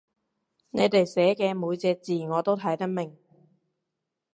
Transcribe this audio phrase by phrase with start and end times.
[0.71, 3.15] 你哋寫嘅每隻字我都睇得明